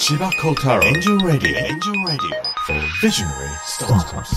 [0.00, 4.34] 千葉幸太郎エンジェルラディオエンジェルラディオ Visionary Startups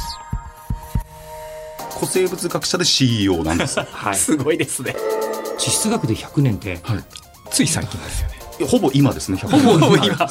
[1.97, 3.79] 古生物学者で CEO なんです。
[3.89, 4.93] はい、すごいですね。
[5.57, 7.03] 地質学で100年って、はい。
[7.49, 8.67] つい最近ですよね。
[8.67, 9.37] ほぼ今ですね。
[9.37, 10.27] ほほぼ今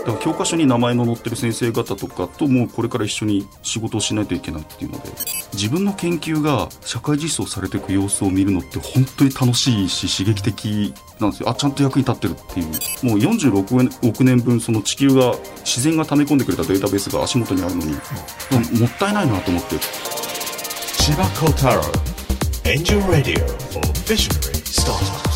[0.00, 5.10] だから教科書に名前の載ってる先生方とかともうこれから一緒に仕事をしないといけないっていうので
[5.52, 11.50] 自分の研究が社会実装されていく様子を見るのって本当に楽しいし刺激的なんですよ。
[11.50, 12.66] あちゃんと役に立ってるっていう。
[13.06, 17.98] もう46億年分その地球が自然が溜め込んでくれたデータベースが足元にあるのに、も
[18.86, 21.82] ったいないなと思って千葉幸太郎
[22.64, 25.30] エンジェルラディオ for Visionary Startups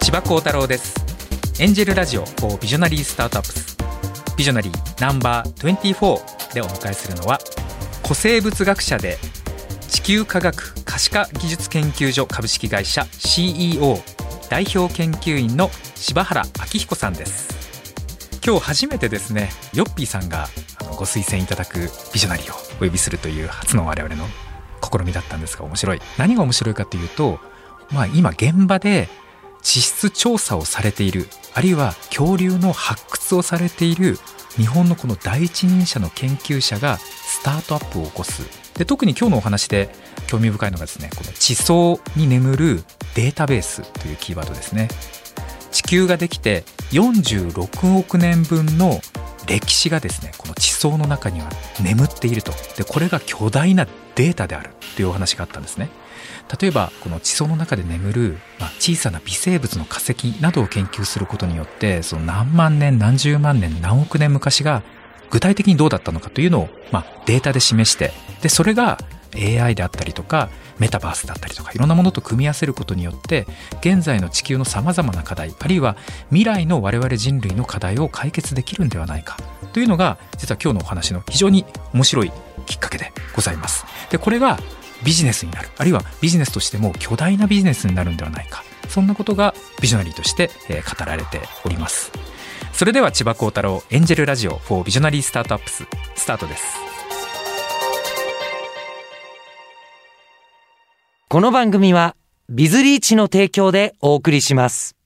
[0.00, 1.05] 千葉幸太郎です。
[1.58, 3.78] エンジェルラジオ for ビジョナリースタートアップス。
[4.36, 7.38] ビジョナリーナンバー24でお迎えするのは
[8.02, 9.16] 古生物学者で
[9.88, 13.96] 地球科学可視化技術研究所株式会社 CEO
[14.50, 17.56] 代表研究員の柴原明彦さんです。
[18.44, 24.26] 今日初めてですねヨッピーさんがあのご推薦いただくビジョナリーをお呼びするという初の我々の
[24.82, 27.40] 試みだったんですが面白い何が面白いかというと、
[27.90, 29.08] まあ、今現場で
[29.66, 34.16] 地質調査をされているあるいは恐竜の発掘をされている
[34.56, 38.42] 日本のこの第一人者の研究者がスタートアップを起こす。
[38.78, 39.88] で特に今日のお話で
[40.28, 42.84] 興味深いのがですねこの地層に眠る
[43.16, 44.88] データベースというキーワードですね。
[45.72, 49.00] 地球ができて46億年分の
[49.48, 51.50] 歴史がですねこの地層の中には
[51.82, 52.52] 眠っていると。
[52.76, 55.88] でこれが巨大なデータであるというお話があったんですね。
[56.60, 64.82] 例えばこの地層の中で眠る、まあ、小さな微生物の化石などを研究することによってその何万年何十万年何億年昔が
[65.30, 68.98] 具体的にどうだったのかというのを、まあ、データで示してでそれが
[69.34, 73.46] AI であったりとかメタバースだったりとかいろんなものと組み合わせることによって
[73.80, 75.96] 現在の地球のさまざまな課題あるいは
[76.28, 79.36] 未来の我々人類の課題を解決できるんではないか
[79.72, 82.32] というのが実は今日のお話の非常に面白い
[82.66, 83.84] きっかけでございます。
[84.10, 84.58] でこれが
[85.06, 85.68] ビジネスになる。
[85.78, 88.64] あるいはビジネスとしても巨大なビジネスになるんではないか。
[88.88, 92.10] そんなことがビジョナリーとして、えー語られております。
[92.72, 95.84] それでは千葉幸太郎エンジェルラジオ for ビジョナリースタートアップス
[96.16, 96.64] スタートです。
[101.28, 102.16] この番組は
[102.48, 104.96] ビズリーチの提供でお送りします。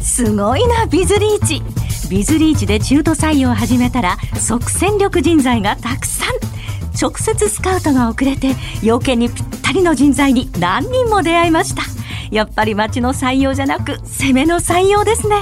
[0.00, 1.62] すごいなビズリーチ。
[2.10, 6.57] ビズリーチで中途採用を始めたら即戦力人材がたくさん
[7.00, 11.82] 直接スカウトが遅れて要件にぴったりの人材に何人も出会いました。
[12.30, 15.36] やっぱり町の採用じゃなく攻めの採用ですね。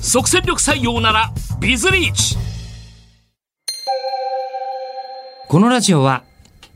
[0.00, 2.36] 即戦力採用ならビズリーチ。
[5.48, 6.24] このラジオは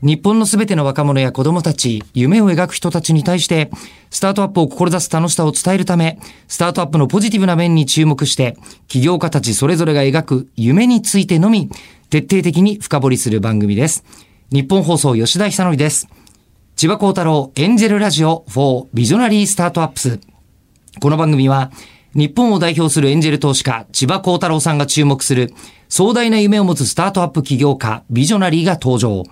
[0.01, 3.71] 日本のすべての若者や子供たち、夢を描く人たちに対して、
[4.11, 8.55] スタートアップを志す楽しさを伝えるため、スタートアップのポジティブな面に注目して、
[8.87, 11.71] 起業家たちそれぞれが描く夢についてのみ、
[12.15, 14.05] 徹底的に深掘りする番組です。
[14.49, 16.07] 日本放送吉田久典です。
[16.77, 20.21] 千葉幸太郎エンジェルラジオ for ビジョナリースタートアップス。
[21.01, 21.73] この番組は、
[22.13, 25.53] 日本を代表するエンジェル投資家、千葉幸太郎さんが注目する、
[25.89, 29.23] 壮大な夢を持つスタートアップ起業家、ビジョナリーが登場。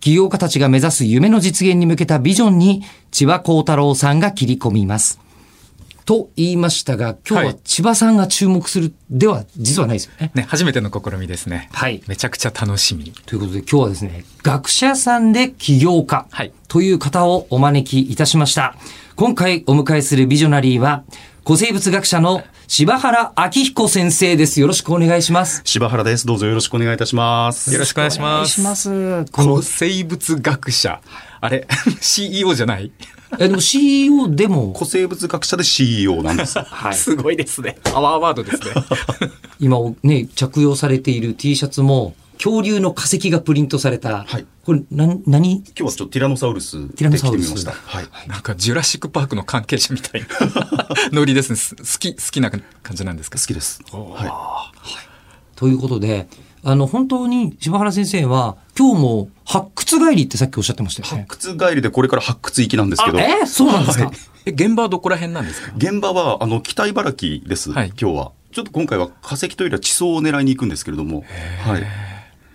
[0.00, 5.20] 起業家たちが目指す夢の実現に向けたビジョンに、千葉幸太郎さんが切り込みます。
[6.04, 10.30] と言いましたが、今日ははい千葉さんが注目するでは、実はないですよね。
[10.34, 18.76] ね初めての試みですねはいめちゃくちゃ楽しみということで今日はですね、学者さんで起業家はいという方をお招きいたしました。
[19.16, 21.04] 今回お迎えするビジョナリーは、
[21.46, 24.60] 古生物学者の柴原明彦先生です。
[24.60, 25.62] よろしくお願いします。
[25.64, 26.26] 柴原です。
[26.26, 27.72] どうぞよろしくお願いいたします。
[27.72, 31.00] よろしくお願いします古、生物学者
[31.44, 31.66] あれ？
[32.00, 32.90] CEO じゃない？
[33.38, 36.58] え、でも CEO でも、古生物学者で CEO なんです。
[36.64, 36.94] はい。
[36.94, 37.76] すごいですね。
[37.84, 38.64] パワーワードですね。
[39.60, 44.24] 今ね、着用されている T シャツも、恐竜の化石がプリントされた。
[44.26, 44.46] はい。
[44.64, 45.56] これ、な、何？
[45.56, 47.50] 今日はちょっとティラノサウルスでティラノサウルス。
[47.50, 47.72] ました。
[47.72, 48.06] はい。
[48.28, 50.26] なんかジュラシックパークの関係者みたいな。
[51.12, 51.56] ノリですね。
[51.56, 53.38] す好き好きな感じなんですか？
[53.38, 53.80] 好きです。
[53.92, 54.72] は
[55.56, 56.26] ということで、
[56.64, 59.68] あの、本当に柴原先生は、今日も発
[59.98, 61.10] 掘帰りってさっきおっしゃってましたい。
[61.10, 61.26] よね。
[61.28, 63.18] 発掘帰りでこれから発掘行きなんですけど。
[63.18, 64.14] えーそうなんですか、はい
[64.46, 65.72] え現場はどこら辺なんですか？
[65.78, 67.72] 現場は、あの、北茨城です。
[67.72, 68.32] はい今日は。
[68.52, 71.24] ちょっと今回は化石というよりは地層を狙いに行くんですけれども。
[71.66, 71.82] はい。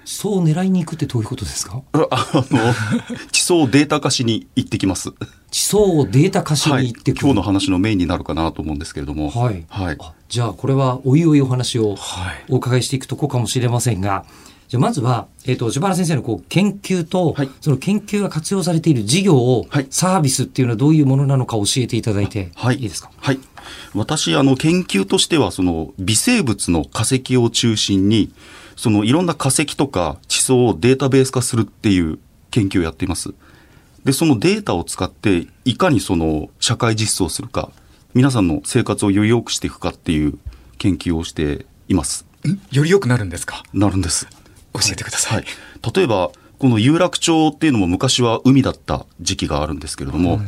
[0.06, 1.82] そう狙いに行くってどういうことですか？
[1.94, 2.74] ああの、
[3.32, 5.12] 地層をデータ化しに行ってきます。
[5.52, 6.94] 地層をデータ化しにはい。
[6.94, 7.22] 行ってくる。
[7.26, 9.30] 今日の話のメインになるかなと思うんですけれども。
[9.32, 9.66] はい。
[9.70, 9.98] はい。
[10.00, 14.26] あじゃあ、これはおいおいお話をはいお伺いしていくとこかもしれませんが、
[14.70, 22.76] じゃあまずは、えっ、と、柴原先生のこう研究と、はいその研究が活用されている事業を、はいサービスっていうのはどういうものなのか教えていただいて、はい。
[22.76, 23.10] いいですか？
[23.18, 23.40] はい。
[23.96, 28.32] 私、あの、研究としては、その、微生物の化石を中心に、
[28.76, 32.20] その、いろんな化石とか地層をデータベース化するっていう
[32.52, 33.34] 研究をやっています。
[34.04, 37.72] で、そのデータを使って、いかにその、社会実装するか、
[38.14, 40.38] 皆さんの生活をより良くしていくかっていう
[40.78, 42.28] 研究をしています。
[42.72, 43.64] より良くなるんですか？
[43.74, 44.28] なるんです。
[44.74, 45.38] 教えてください。
[45.38, 45.46] はい。
[45.96, 50.42] 例えば、この有楽町っていうのも昔は海だった時期があるんですけれども、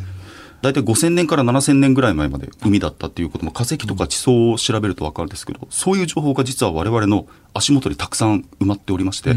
[0.61, 9.35] 大体5000年から7000年ぐらい前まで海だったっていうことも化石とか地層を調べるとわかるんですけど、そういう情報が実は我々の足元にたくさん埋まっておりまして、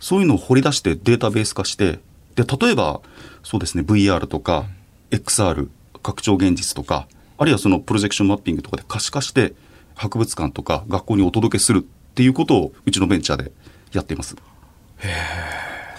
[0.00, 2.00] そういうのを掘り出してデータベース化して、
[2.34, 3.00] で、例えば、
[3.42, 4.66] そうですね、VR とか
[5.10, 5.68] XR、
[6.02, 7.06] 拡張現実とか、
[7.38, 9.54] あるいはそのプロジェクションマッピングとかで可視化して、
[9.94, 11.82] 博物館とか学校にお届けするっ
[12.14, 13.52] ていうことをうちのベンチャーで
[13.92, 14.36] やっています。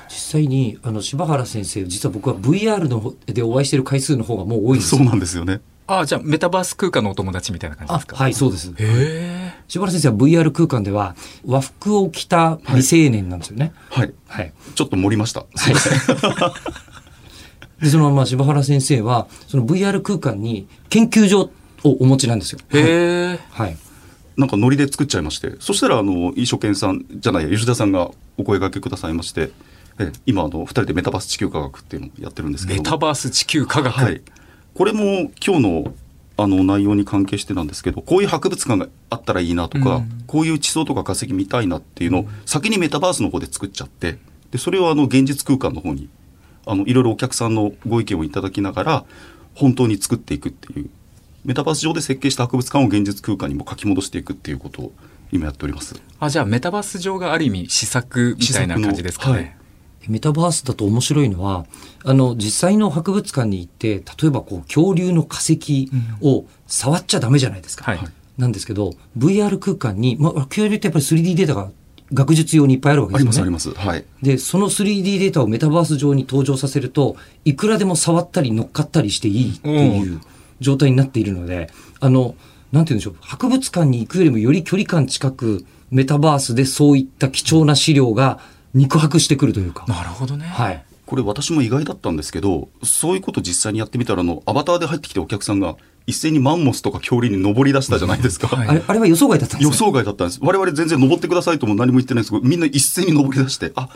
[0.09, 5.61] 実際にあの柴原先生実は僕は VR の方でお会いしている回数の方がもう多いんですそうよなんですよね。
[5.87, 8.15] ああ、じゃあメタバース空間のお友達みたいな感じですか？
[8.17, 9.53] あはいそうですへえ。
[9.67, 11.15] 柴原先生は VR 空間では
[11.45, 14.13] 和服を着た未成年なんですよねはい。
[14.27, 15.45] はい、ちょっと盛りました。
[17.81, 21.49] でそのまあ柴原先生はその VR 空間に研究所
[21.83, 23.39] をお持ちなんですよへえ。
[23.49, 23.77] はい
[24.41, 29.51] なんかノリで作っちゃいまして、そしたら、あの、飯書健さんじゃない、吉田さんがお声掛けくださいまして、
[29.99, 32.83] え今、あの、二人でメタバース地球科学っていうのをやってるんですけども。
[32.83, 33.93] メタバース地球科学？
[33.93, 34.21] はい。
[34.73, 35.93] これも今日の、
[36.37, 44.17] あの、内容に関係してなんですけど、こういう博物館があったらいいなとか、うんこういう地層とか化石見たいなっていうのを、先にメタバースの方で作っちゃって、
[44.49, 46.07] で、それをあの、現実空間の方に、
[46.65, 49.05] あの、いろいろお客さんのご意見をいただきながら、
[49.55, 50.89] 本当に作っていくっていう、
[51.43, 54.91] メタバース上で設計した博物館を現実空間にも書き戻していくっていうことを
[55.31, 56.01] 今やっております。
[56.19, 59.33] あ、じゃあメタバース上がある意味試作みたいな感じですかね。
[59.33, 59.55] はい
[60.07, 61.67] メタバースだと面白いのは、
[62.03, 65.91] あの、実際の博物館に行って、例えばこう、恐竜の化石
[66.21, 67.83] を触っちゃダメじゃないですか。
[67.83, 67.99] はい
[68.37, 71.69] なんですけど、VR 空間に、まあ、恐竜ってやっぱり 3D データが
[72.13, 73.49] 学術用にいっぱいあるわけあですよね。
[73.49, 73.87] りますあります。
[73.87, 74.05] はい。
[74.21, 77.15] で、その 3D データをメタバース上に登場させると、
[77.45, 80.19] いくらでも触ったり乗っかったりしていいっていう
[80.61, 81.69] 状態になっているので、
[81.99, 82.35] あの、
[82.71, 88.39] なんて言うんでしょう、博物館に行くよりもより距離感近く、メタバースでそういった貴重な資料が
[88.73, 89.85] 肉薄してくるというか。
[89.89, 90.45] なるほどね。
[90.45, 90.85] はい。
[91.05, 95.75] これ私も意外だったんですけど、そういうこと実際にやってみたら、あの、アバターで入ってきたお客さんが、
[96.07, 98.47] 一斉にマンモスとか恐竜に登り出したじゃないですか。
[98.47, 100.39] はいあれ、あれは予想外だったんですね予想外だったんです。
[100.41, 103.89] 我々全然登ってくださいとも何も言ってないんですけど、みんな一斉に登り出して、あ、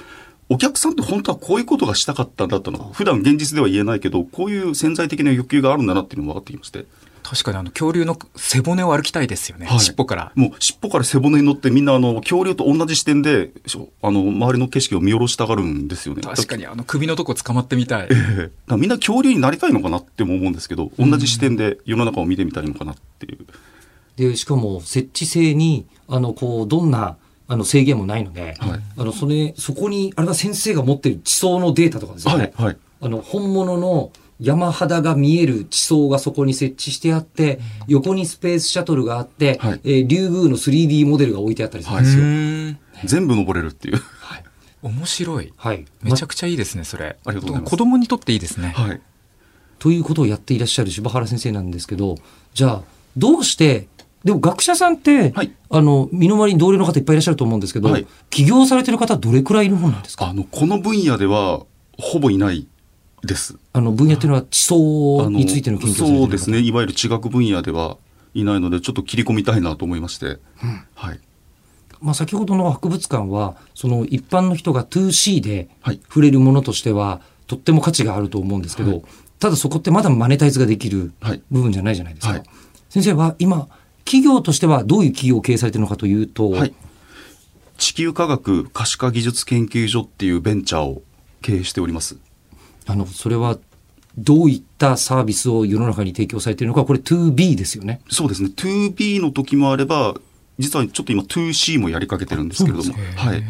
[0.48, 2.92] お客さんって本当はこういうことがしたかったんだったの。
[2.94, 6.86] 普段現実では言えないけど、こういう潜在的な欲求があるんだなっていうのが分かってきまして。
[7.24, 9.66] 確かにあの恐竜の背骨を歩きたいですよね。
[9.66, 10.32] はい尻尾から。
[10.36, 13.50] もう尻尾から背骨に乗ってみんなあの、恐竜と同じ視点で、
[14.04, 16.22] あの、周りの景色を見下ろしたがるんですよね。
[16.22, 18.08] 確かにあの首のとこ捕まってみたい。
[18.12, 23.40] えみんな恐竜になりたいのかなっても思うんですけど、同じ視点で世の中を見てみたいのかなっていう。
[24.18, 32.54] で、しかも設置性に、あの、こう、どんな、あの、制限もないので、はいあの、それ、そこに、あれは先生が持ってる地層のデータとかですよね。
[32.56, 32.78] はい、はい。
[33.02, 42.24] あの、本物の山肌が見える地層がそこに設置してあって、横にスペースシャトルがあって、はいえーリュウグウの 3D モデルが置いてあったりするんうですよ。
[42.24, 42.78] ーん。
[43.06, 44.02] 全部登れるっていう。
[44.82, 45.52] 面白い。
[45.58, 45.86] はい。
[46.04, 47.18] めちゃくちゃいいですね、それ。
[47.26, 48.74] ありがとうございます子供にとっていいですね。
[48.76, 49.02] はい。
[49.80, 52.18] ということをやっていらっしゃる柴原先生なんですけど、
[52.54, 52.82] じゃあ、
[53.18, 53.88] どうして、
[54.26, 60.28] でも学者さんって、はいあの、身の回りに同僚の方いっぱいいらっしゃると思うんですけど、はい起業されてる方どれくらいいるもんなんですか？
[60.28, 61.64] あの、この分野では、
[61.98, 62.68] ほぼいない
[63.24, 63.58] です。
[63.72, 66.60] あの、分野っていうのは地層についての研究そうですね。
[66.60, 67.98] いわゆる地学分野では
[68.34, 70.40] いないので、ちょっと切り込みたいなと思いまして。
[70.96, 71.20] はい。
[72.02, 79.04] まあ、先ほどの博物館は、その一般の人が 2C ではい触れるものとしては、とっても価値があると思うんですけど、はい
[79.38, 82.34] ただそこってまだマネタイズができるはい部分じゃないじゃないですか。
[82.34, 82.44] はい
[82.90, 83.68] 先生は今、
[84.06, 86.74] 企業としてはどういう企業を経営されているのかというと、はい。
[87.78, 91.02] 地球科学可視化技術研究所っていうベンチャーを
[91.42, 92.18] 経営しております。
[92.86, 93.58] あの、それは
[94.18, 98.02] どういったサービスを世の中に提供されているのか、これ 2B ですよね。
[98.10, 98.50] そうですね。
[98.56, 100.16] 2B の時もあれば、
[100.58, 103.44] 実はちょっと今 2C もやりかけてるんですけれども、はい。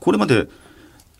[0.00, 0.48] これまで、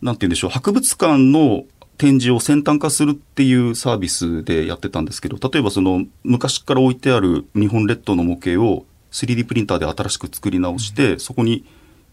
[0.01, 1.65] なんて言うんでしょう、博物館の
[1.97, 11.65] 展示を先端化するっていうサービスでやってたんですけど、例えばその昔から置いてある日本列島の模型を 3D プリンターで新しく作り直して、そこに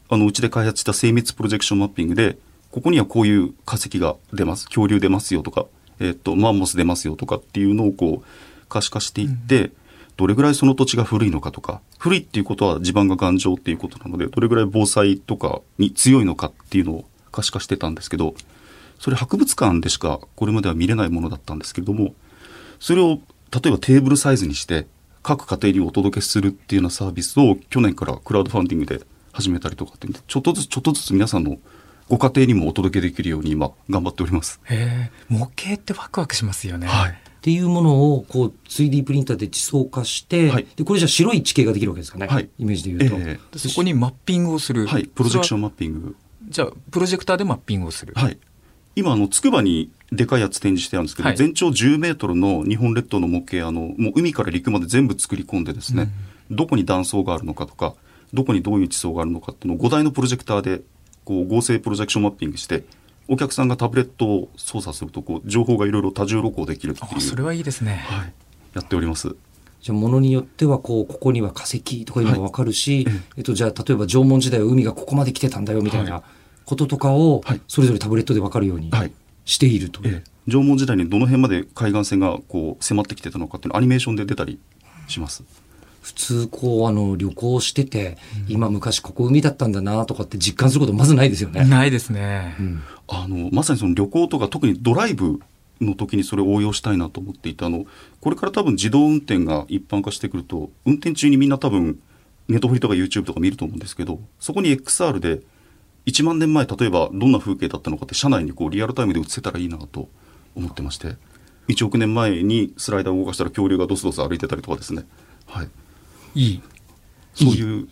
[0.08, 2.38] あのうちで開発した精密プロジェクションマッピングで、
[2.70, 5.66] ここにはこういう化石が出ます、恐竜出ますよとか、
[6.00, 9.70] えっと、マンモス出ますよとかっていうのをこう可視化していって、
[10.16, 18.34] どれぐらいその土地が古いのかとか、古いっていうことは地盤が頑丈っていうことなので、どれぐらい防災とかに強いのかっていうのを可視化してたんですけど、
[19.04, 22.14] それ博物館でしかこれまでは見れないものだったんですけれども、
[22.80, 23.18] それを
[23.52, 24.87] 例えばテーブルサイズにして、
[25.23, 31.58] 各家庭にお届けするっていうようなサービスを去年からクラウドファンディングで始めたりとかってちょっとずつちょっとずつ皆さんの
[32.08, 34.58] ご家庭にもお届けできるように今頑張っております。
[35.28, 36.87] 模型ってワクワクしますよね。
[36.87, 37.11] はい。
[37.11, 43.28] っていうものをこう 3D プリンターで地層化して、はいでこれじゃ白い地形ができるわけですかね、はいイメージで言うと。
[43.28, 44.84] えでそこにマッピングをする。
[44.84, 45.04] えはい。
[45.04, 45.58] プロジェクション。
[45.58, 46.16] ンマッピング。
[46.49, 48.14] じゃあプロジェクターでマッピングをする。
[48.16, 48.38] はい。
[48.96, 56.10] 今、あの、つくばにでかいやつ展示してあるんですけど、はい全長10メートルの日本列島の模型、あの、もう海から陸まで全部作り込んでですね、
[56.50, 57.94] どこに断層があるのかとか、
[58.32, 60.82] どこにどういう地層があるのかっていうのを5台のプロジェクターで、
[61.24, 62.84] こう、合成プロジェクションマッピングして、
[63.26, 67.16] お客さんがタブレットを操作すると、こう、情報がいろいろ多重録音できるっていう。
[67.16, 68.04] あそれはいいですね。
[68.06, 68.32] はい。
[68.74, 69.34] やっております。
[69.80, 76.22] じゃあ、ものによっては、こう、ここには化石とかいうのがわかるし、えっと、じゃあ、例えば縄文時代は海がここまで来てたんだよ、みたいな
[76.64, 79.12] こととかをはい、それぞれタブレットでわかるようにはい
[79.44, 80.00] していると。
[80.04, 84.59] ええ縄文時代にどの辺まで海岸線がこう迫ってきてたのかっていうのをアニメーションで出たり
[85.09, 85.42] します？
[86.02, 91.64] 普通、こう、あの、旅行してて、今昔ここ海だったんだなとかって実感することまずないですよね。
[91.64, 92.56] ないですね。
[93.09, 95.40] あのまさにその旅行とか特にドライブ
[95.80, 97.87] の時にそれを応用したいなと思っていてあの
[98.21, 101.99] これから多分自動運転が一般化してくると運転中にみんな多分
[102.49, 105.40] ネットフリとか YouTube とか見ると思うんですけどそこに XR で
[106.06, 110.08] 1万年前例えばどんな風景だったのかって車内にこうリアルタイムで映せたらいいなと
[110.54, 111.16] 思ってまして。
[111.68, 115.04] 1億年前にスライダーを動かしたら恐竜がドスドス歩いてたりとかですね、
[115.46, 115.68] はい、
[116.34, 116.62] いい。
[117.34, 117.88] そういう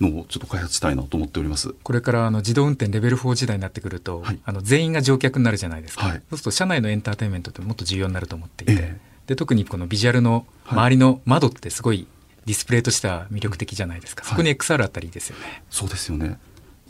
[0.00, 1.74] のをちょっと開発したいなと思っております。
[1.82, 4.38] これからあの自動運転レベル4時代になってくると、はい。
[4.44, 6.22] あの全員が乗客になるじゃないですか、はい。
[6.30, 9.00] そうすると社内のエンターテインメントってもっと重要になると思っていて、ええ。
[9.28, 12.08] で特にこのビジュアルの周りの窓ってすごい
[12.44, 14.30] ディスプレイとしては魅力的じゃないですか、はい。
[14.30, 15.62] そこに XR あったらいいですよね。
[15.70, 16.40] そうですよね。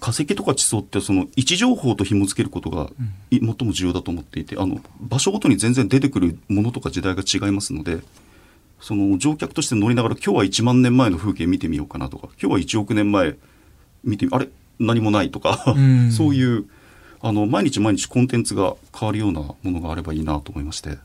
[0.00, 2.90] 化石とか地層ってその位置情報と紐付けることが
[3.30, 8.00] い最も重要だと思っていて、あの場所ごとに全然出てくるものとか時代が違いますので、
[8.80, 13.36] その乗客として乗りながら今日は1万年前の風景見てみようかなとか、今日は1億年前
[14.02, 14.48] 見てみあれ？
[14.78, 16.10] 何もないとか、ん。
[16.12, 16.64] そういう
[17.20, 20.96] あの毎日毎日コンテンツが変わるようなものがあればいいなと思いまして、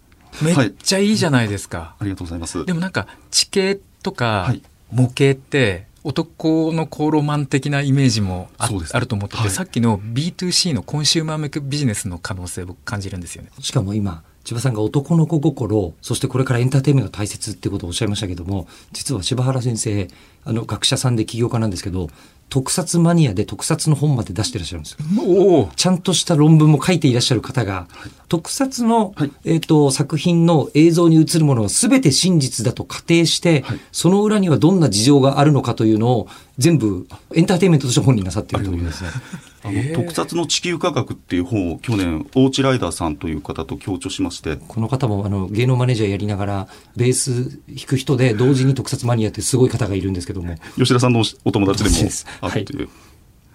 [0.41, 1.95] めっはいちゃいいじゃないですか。
[1.99, 2.65] ありがとうございます。
[2.65, 4.61] でもなんか地形とかはい。
[4.91, 13.49] 模型って男の子ロマン的なイメージもあ,、ねあると思ってて、はいさっきの B2C のコンシューマー向けビジネスの可能性を僕感じるんですよね。
[13.59, 20.07] しかも今、千葉さんが男の子心、そしてこれからエンターテインメントが大切ってことをおっしゃいましたけども、実は柴原先生、
[20.43, 22.09] あの、学者さんで起業家なんですけど、
[22.49, 25.69] 特撮マニアで特撮の本まで出してらっしゃるんですよ。
[25.75, 27.87] ちゃんとした論文も書いていらっしゃる方が、
[28.29, 29.31] 特撮の、はい。
[29.43, 33.79] えっ、と、作品の映像に映るものは全て真実だと仮定して、はい。
[33.91, 38.85] その裏にはどんな事情があるのかというのを全部エンターテインメントとして本になさっているという。
[38.85, 39.03] です。
[39.03, 39.09] ね。
[39.65, 51.95] あの特撮の地球科学っていう本を去年、大内ライダーさんという方と協調しまして、この方もあの芸能マネージャーやりながら、ベース弾く人で同時に特撮マニアってすごい方がいるんですけども、吉田さんのお友達でも。
[52.41, 52.89] あるという。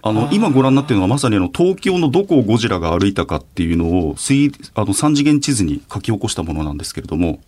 [0.03, 7.39] あの、今ご覧になっているのはまさにあの、東京のどこをゴジラが歩いたかっていうのを、水、あの、三次元地図に書き起こしたものなんですけれども、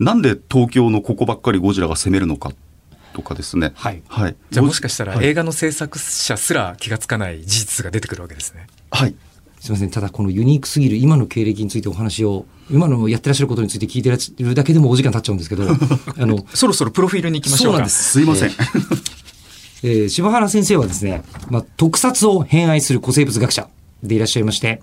[0.00, 2.52] なんで東京のここばっかりゴジラが攻めるのか
[3.12, 3.72] とかですね。
[3.74, 4.36] はいはい。
[4.50, 8.66] じゃあもしかしたらはい映画の制作者すら気がつかない事実が出てくるわけですね。
[8.90, 9.14] はい。
[9.60, 17.76] すみません、ただこのユニークすぎる今の経歴についてお話を、今のやってらっしゃることについて聞いてらっしゃるだけでもお時間経っちゃうんですけど、 あの、そろそろプロフィールに行きましょうか。
[17.76, 18.50] そうなんですすいません。
[19.82, 23.68] えー柴原先生はですね、まあ、特撮を偏愛する古生物学者
[24.02, 24.80] でいらっしゃいまして、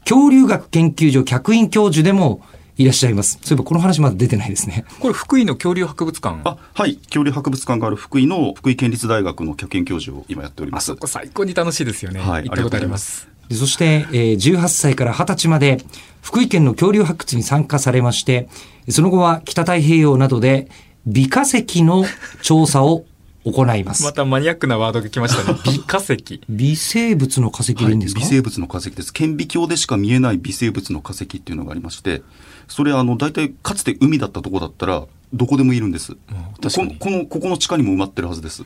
[0.00, 2.42] 恐竜学研究所客員教授でも
[2.78, 3.38] いらっしゃいます。
[3.42, 4.84] そういえばこの話まだ出てないですね。
[5.00, 6.40] これ福井の恐竜博物館。
[6.44, 6.96] あ、はい。
[6.96, 10.92] 恐竜博物館がある福井の福井県立大学の客員教授を今やっております。
[10.92, 12.20] あそこ最高に楽しいですよね。
[12.20, 13.28] はい行ったことあります。
[13.48, 15.78] でそして、えー18歳から20歳まで
[16.20, 18.48] 福井県の恐竜発掘に参加されまして、
[18.90, 20.68] その後は北太平洋などで
[21.06, 22.04] 微化石の
[22.42, 23.04] 調査を
[23.44, 24.02] 行います。
[24.02, 25.58] またマニアックなワードが来ましたね。
[25.64, 26.40] 微化石。
[26.48, 29.12] 微生物の化石でいいんですか、微生物の化石です。
[29.12, 32.22] 顕微鏡でしか見えない微生物の化石っていうのがありまして、
[32.68, 36.14] それあの大体かつて海だったとこだったらどこでもいるんです。
[36.14, 36.18] こ
[36.62, 38.64] のこのここの地下にも埋まってるはずです。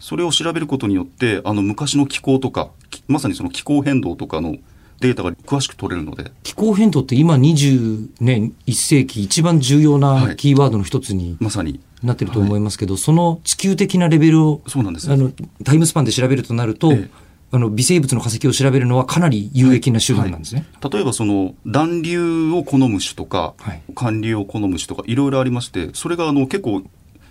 [0.00, 4.56] それを調べることによってあの昔の気候とかきまさにその気候変動とかの
[5.00, 10.36] データが詳しく取れるので、気候変動って今20年1世紀一番重要はない。
[10.36, 11.80] キーワードの一つにまさに。
[12.00, 15.32] なってると思いますけど、その地球的なレベルをそうなんですあの
[15.64, 20.66] タイムスパンで調べるとなると、ええあの微生物の化石を調べるのはかなり有益な手段なんですね。
[20.92, 23.82] 例えばその暖流を好む種とか、はい。
[23.94, 26.82] 寒流を好む種とかいろいろありましてそれがあの結構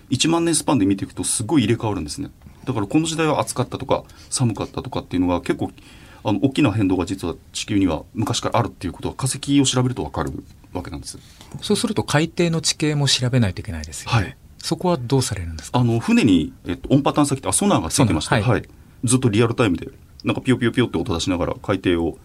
[0.10, 2.32] 1万年スパンで見ていくとすごい入れ替わるんですね。
[2.66, 5.72] だからこの時代は暑かったとか寒かったとかっていうのが結構
[6.24, 10.32] あの大きな変動が実は地球には昔からあるっていうことは化石を調べると分かる
[10.74, 11.20] わけなんです。
[11.62, 14.18] そうすると海底の地形も調べないといけないですよね。
[14.18, 14.38] はい。
[14.58, 15.80] そこはどうされるんですか？
[15.80, 18.64] あの船に、えっと、音波探査機ってあソナーがついてまして、はい。
[19.04, 19.90] ずっとリアルタイムで
[20.24, 22.18] なんかピヨピヨピヨって音出しながら海底を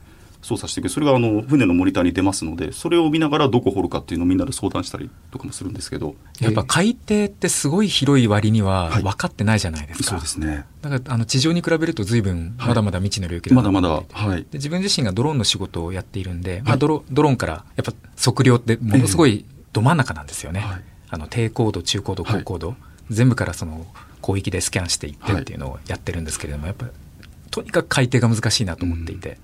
[0.42, 0.88] 操作していく。
[0.88, 6.16] それがあの船のモニターに出ますのでそれを見ながらどこ掘るかっていうのをみんなで相談したりとかもするんですけど。
[6.40, 9.02] やっぱ海底ってすごい広い割にははい。
[9.02, 10.10] 分かってないじゃないですか。
[10.10, 10.64] そうですね。
[10.80, 12.68] だからあの地上に比べると随分はい。
[12.68, 14.40] まだまだ未知の領域だまだまなと思っていてだはい。
[14.42, 16.78] で自分自身がドローンの仕事をやっているんで、まあ、はい。
[16.80, 20.60] ドロドローンからやっぱ測量ってものすごいど真ん中なんですよね。
[20.60, 20.82] はい。
[21.10, 22.74] あの低高度、中高度、高高度、
[23.10, 23.86] 全部からその
[24.22, 26.86] 広域でスキャンしていってっていうのをやってるんですけれども、やっぱ
[27.52, 29.38] とにかく海底が難しいなと思っていて、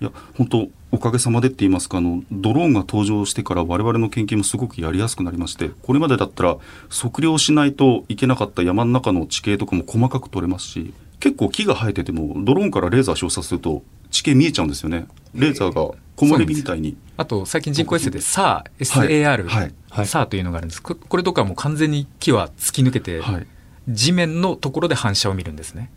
[0.00, 6.56] いや本当おかげさまでって言いますかあのドローンが登場してから我々の研究もすごくやりやすくなりましてこれまでだったら
[6.90, 15.06] 測量しないといけなかった山の中の地形とかも細かく取れますし結構木が生えててもドローンからレーザー照射すると地形見えちゃうんですよね。
[15.34, 16.96] レーザーが木漏れ日みたいに。
[17.16, 18.78] あと最近人工衛星で SAR、はい。
[18.80, 19.74] SAR、はい。
[19.88, 20.04] はい。
[20.04, 20.82] SAR というのがあるんです。
[20.82, 23.46] ここれとかはもう完全に木は突き抜けて、はい。
[23.88, 25.90] 地面のところで反射を見るんですね。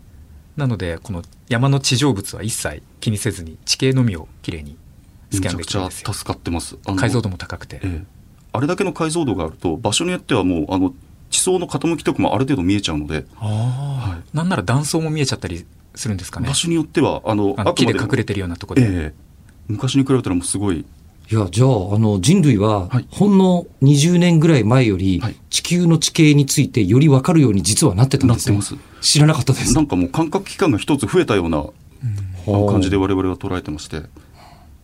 [0.56, 4.78] なので、この山の地上物は一切気にせずに地形のみをきれいに
[5.32, 6.14] スキャンできるんですよ。
[6.14, 7.80] 助かってます解像度も高くて。
[7.84, 8.16] ええ
[8.56, 10.94] あれだけの解像度があると場所によってはもうあの
[11.30, 16.54] 地層の傾きとかもある程度見えちゃうので、ああ、はいなんなら断層も見えちゃったりするんですかね場。
[16.54, 18.88] 所によってはあのあの木で隠れててるようなところで。
[18.88, 19.26] ええ
[19.68, 20.86] 昔に比べたらもうすごい
[21.32, 28.58] いや、じゃあ、あの、人類ははい、ほんの20年ぐらい前よりはい、地球の地形についてより分かるように実はなってたんですね。
[28.58, 29.74] なってま知らなかったです。
[29.74, 31.66] なんかもう感覚器官が一つ増えたような
[32.46, 34.04] 感じで我々は捉えてまして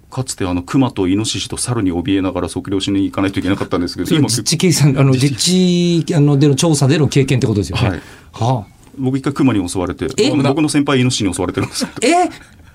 [0.10, 7.90] かつてあの熊とイノシシと猿に怯えながら測量しに行かないといけなかったんですけど今実地計算、あの、実地あのでの調査での経験ってことですよね。
[7.90, 8.02] はい。
[8.34, 8.66] は
[8.98, 10.32] 僕一回熊に襲われてえ？
[10.32, 12.18] 僕の先輩イノシシに襲われてるんですけど。
[12.18, 12.30] あ、え？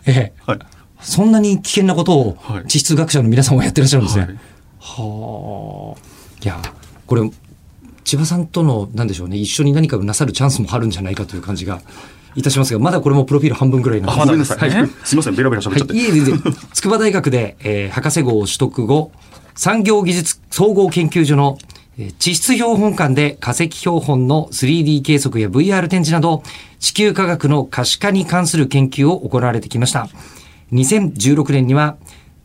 [0.06, 0.32] ええ。
[0.46, 0.58] はい
[1.00, 2.66] そんなに危険なことをはい。
[2.66, 4.24] 地質学者の皆さんはやってらっしゃるんですね。
[4.24, 4.34] はい。
[4.78, 6.00] はあ。
[6.42, 6.60] いや、
[7.06, 7.30] これ、
[8.04, 11.80] 千葉さんとの、なんでしょうね、一緒に何かをなさるチャンスもあるんじゃないかという感じが
[12.36, 14.14] いたしますが、まだこれもプロフィール半分ぐらいなんで。
[14.14, 14.88] すあごめんなさい、はい。
[15.04, 15.34] すみません。
[15.34, 19.10] ベラベラ喋っちゃって、はい、いえいえいえ、筑波大学で、えー博士号を取得後、
[19.54, 21.58] 産業技術総合研究所の、
[21.98, 26.42] えー地質標本館で化石標本の 3D 計測や VR 展示など、
[26.78, 30.08] 地球科学の可視化に関する研究を行われてきました。
[30.72, 31.96] 2016年には、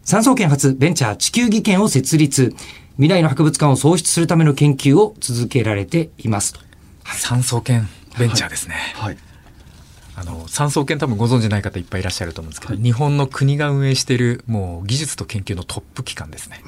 [0.03, 2.53] 産総研発ベンチャー地球技研を設立、
[2.95, 6.59] 未来の博物館を創出するための研究を続けられていますと。
[7.05, 7.87] 産総研
[8.19, 8.75] ベンチャーですね。
[8.95, 9.17] はい
[10.13, 16.61] あの産総研多分ご存じない方いっぱいいらっしゃると思うんですけど、日本の国が運営しているもう技術と研究のトップ機関ですね。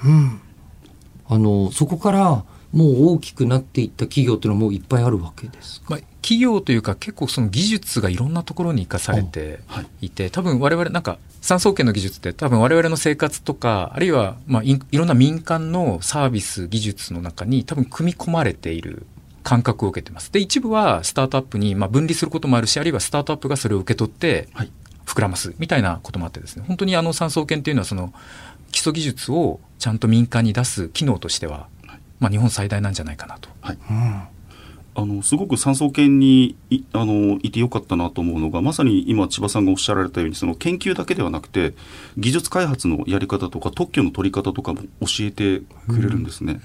[1.28, 5.88] あの、そこから、もう大きくなっていった企業っていうのはもういっぱいあるわけですか？
[5.92, 9.60] まあ、企業というか結構その技術がいろんなところに生かされて
[10.02, 10.10] い。
[10.10, 19.06] て、多分我々なんか産総研の技術って多分我々の生活とかあるいはまあいいろんな民間のサービス技術の中に多分組み込まれている
[19.44, 20.32] 感覚を受けてます。
[20.32, 24.72] で一部はスタートアップにまあ分離することもあるしあるいはスタートアップがそれを受け取ってはい。
[25.06, 26.64] 膨らますみたいなこともあってですね。
[26.66, 28.14] 本当にあの産総研っていうのはその
[28.72, 31.68] 基礎技術をちゃんと民間に出す機能としては、
[32.24, 33.50] まあ、日本最大なんじゃないかなと。
[34.96, 41.74] あのすごく産総研にいあのいてよかったなと思うのがまさに今千葉さんがおっしゃられたようにその研究だけではなくて
[42.16, 46.62] 技術開発のやり方とか特許の取り方とかも教えてくれるんですね。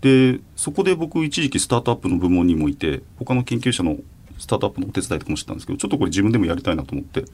[0.00, 3.96] でそこで僕一時期スタートアップの部門にもいて他の研究者の
[4.38, 7.30] スタートアップのお手伝いとかもしてたんですけどちょっとこれ自分でもやりたいなと思ってで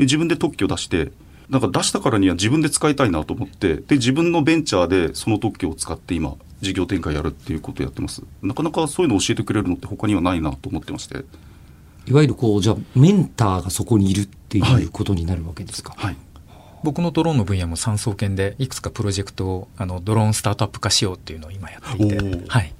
[0.00, 1.10] 自分で特許出して
[1.48, 8.22] なんか出したからには自分で使いたいなと思ってで自分のベンチャーでその特許を使って今事業展開やるっていうことをやってます。
[8.42, 11.24] なかなかそういうのを教えてくれるのって他にはないなと思ってまして。
[12.06, 15.94] いわゆるこう、じゃあ、メンターがそこにいるってはいいうことになるわけですか。
[15.96, 16.16] はい。
[16.82, 22.48] 僕のドローンの分野も産総研でいくつかプロジェクトをあのドローンスタートアップ化しようっていうのを今やっていて。
[22.48, 22.72] はい、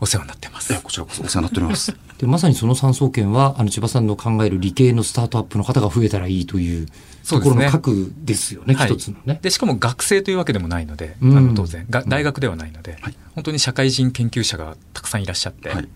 [0.00, 0.74] お世話になってます。
[0.82, 1.94] こちらこそお世話になっております。
[2.18, 6.86] で、まさにその産総研は、あの、千葉さんの考える理系のスタートアップの方が増えたらいいという
[7.28, 8.88] ところの核ですよね、はい。
[8.88, 9.38] 一つのね。
[9.42, 11.36] でしかも学生というわけでもないので、うん。
[11.36, 11.86] あの当然。
[11.90, 13.16] が大学ではないので、はい。
[13.34, 15.88] 本当に社会人研究者がたくさんいらっしゃって、はい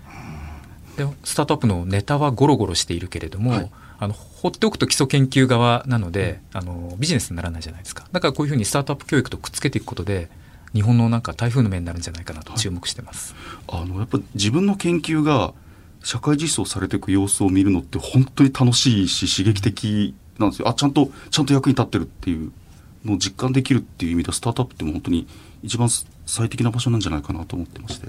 [0.97, 3.71] でスタートアップのネタはゴロゴロしているけれども、はい。
[3.99, 8.07] あの放っておくと基礎研究側なので、あのビジネスにならないじゃないですか。
[8.13, 10.29] だからこういうふうにスタートアップ教育とくっつけていくことで
[10.77, 13.35] 日本のなんか台風の目になるんじゃないかなと注目してます、
[13.67, 15.55] あのやっぱ自分の研究が
[16.03, 20.69] 社会実装されていく様子を見るのって本当に楽しいし刺激的なんですよ。
[20.69, 22.53] あちゃんとちゃんと役に立ってるっていう
[23.05, 25.27] のを実感できるっていう意味ではスタートアップって本当に
[25.63, 25.89] 一番
[26.27, 28.09] 最適な場所なんじゃないかなと思ってまして。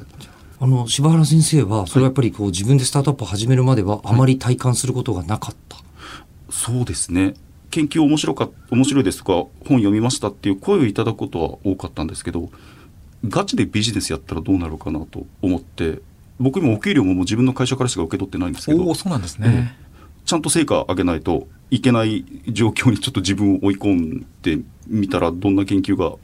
[0.59, 5.77] あの、柴原先生は、それはやっぱりこう、自分でスタートアップを始めるまでは、あまり体感することがなかった。
[6.49, 7.35] そうですね
[7.71, 9.33] 研究面白か面白いですとか
[9.67, 12.49] 本読みましたっていう声をいただくことは多かったんですけど
[13.27, 15.99] ガチでビジネスやったらどうなるかなと思って
[16.39, 19.75] 僕今お給料ももう自分の会社からしか受け取ってないんですけどそうなんですね、
[20.25, 26.15] ちゃんと成果上げないといけない状況にちょっと自分を追い込んでみたらどんな研究が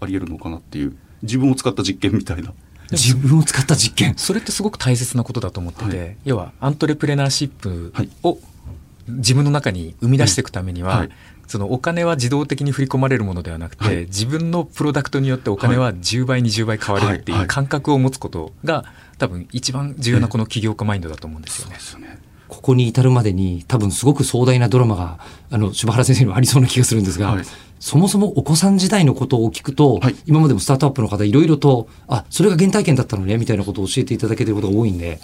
[0.00, 2.52] ありえるのかなっていう自分を使った実験みたいな。
[2.90, 4.14] 自分を使った実験。
[4.18, 6.16] それってすごく大切なことだと思ってて、はい。
[6.24, 8.10] 要はアントレプレナーシップはい。
[8.22, 8.38] を
[9.08, 11.10] 自分の中に生み出していくためには、はい。
[11.46, 13.96] そのお金は自動的に振り込まれるものではなくて、はい。
[14.06, 17.44] 自分のプロダクトによってお金は10倍20倍変わるってはいい。
[17.44, 18.84] う感覚を持つことが
[19.18, 21.68] 多分一番重要なこの起業家マインドだと思うんですよ
[22.00, 22.06] ね。
[22.06, 22.18] ね。
[22.48, 25.18] ここに至るまでに多分すごく壮大なドラマが、
[25.50, 27.44] あの、柴原先生にはありそうな気がするんですが、はい。
[27.80, 30.16] そもそもお子さん時代のことを聞くと、はい。
[30.26, 35.18] 今までもスタートアップの方いろいろと、あ、それが原体験だったのね、みたいなことを教えていただけていることが多いんで、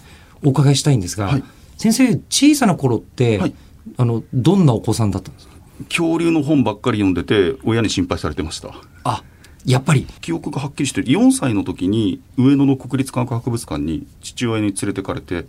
[0.44, 1.44] お伺いしたいんですが、はい。
[1.76, 3.54] 先生、小さな頃って、はい
[3.96, 5.54] あの、どんなお子さんだったんですか？
[5.88, 8.74] 恐竜の本ばっかり読んでて親に心配されてました。
[9.04, 9.22] あ、
[9.64, 10.06] やっぱり。
[10.20, 11.08] 記憶がはっきりしてる。
[11.08, 15.46] 4歳の時に上野の国立科学博物館に父親に連れてかれて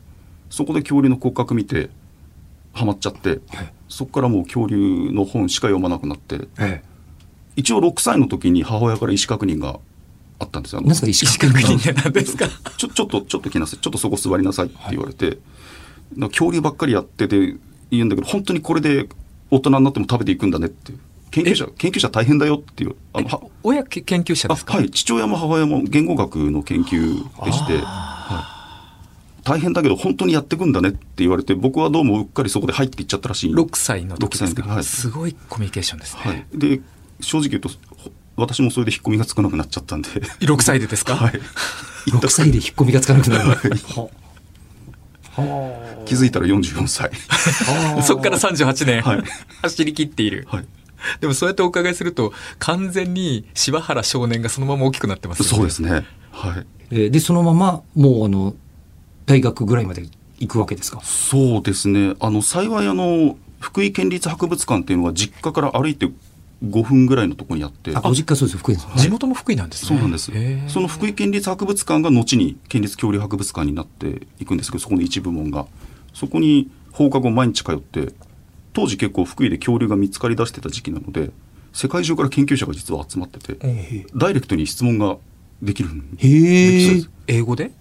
[0.49, 1.89] そこで恐竜の骨格見て
[2.73, 3.39] ハマっちゃって、
[3.87, 6.83] そこからもう恐竜の本しか読まなくなってえ
[7.55, 9.79] 一応6歳の時に母親から意思確認が
[10.37, 10.81] あったんですよ。
[10.81, 12.47] 何ですか、意思確認って何ですか？
[12.77, 15.41] ちょちょっとちょっと来なさいちょっとそこ座りなさいって言われて、だか
[16.17, 17.57] ら恐竜ばっかりやってて
[17.91, 19.07] 言うんだけど本当にこれで
[19.51, 20.99] 大人になっても食べていくんだねっていう。
[21.31, 22.95] 研究者研究者大変だよっていう。
[23.13, 24.77] あのは親け研究者あですか？
[24.77, 24.89] はい。
[24.89, 28.45] 父親も母親も言語学の研究でして、は
[29.39, 33.53] い、大変だけど本当にやっていくんだねって言われて僕はどうもうっかりそこで入っていっちゃったらしい。
[33.53, 34.67] 6歳の時です6歳の時。
[34.67, 34.83] か、はい。
[34.83, 36.81] すごいコミュニケーションですね、はい、で
[37.21, 37.75] 正直言うとほ
[38.35, 40.09] 私もそれで引っ込みがつかなくなっちゃったんで。
[40.09, 41.33] 6歳でですか、はい。
[42.07, 43.49] 6歳で引っ込みがつかなくなる。
[43.49, 44.09] は
[46.09, 47.11] 気づいたら44歳。
[48.03, 49.23] そこから38年、はい。
[49.61, 50.65] 走り切っている、はい。
[51.21, 55.49] でもそうやってお伺いすると完全に柴原少年がそのまま大きくなってますよね。
[55.55, 55.91] そうですね。
[56.31, 56.65] はい。
[56.91, 58.55] えーで、そのまま、もう、あの、
[59.25, 60.03] 大学ぐらいまで
[60.39, 60.99] 行くわけですか？
[61.03, 62.15] そうですね。
[62.19, 66.09] あの幸いあの福井県立博物館っていうのは実家から歩いて
[66.65, 67.95] 5分ぐらいのところにあって。
[67.95, 68.87] あ、ご実家そうですよ、福井です。
[68.97, 69.87] 地元も福井なんですね。
[69.89, 70.31] そうなんです。
[70.67, 75.67] その福井県立博物館が後に県立恐竜博物館になっていくんですけどそこの一部門が
[76.13, 78.13] そこに放課後毎日通って
[78.73, 81.31] 当時結構福井で恐竜が見つかりだしてた時期なので
[81.73, 85.17] 世界中から研究者が実は集まっててダイレクトに質問が
[85.61, 87.71] できるんへ英語で？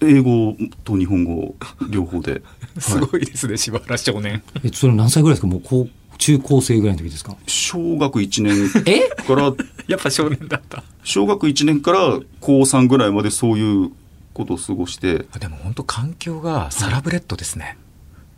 [0.00, 1.54] 英語と日本語
[1.88, 2.42] 両方で。
[2.78, 4.42] すごいですね、柴原少年。
[4.62, 5.46] え、それ何歳ぐらいですか？
[5.46, 7.36] もう高、中高生ぐらいの時ですか？
[7.46, 9.08] 小学1年え？
[9.24, 9.44] から
[9.88, 10.82] やっぱ少年だった。
[11.04, 13.92] 小学1年から高3ぐらいまでそういう
[14.34, 17.78] ことを過ごしてでも本当環境がサラブレッドですね、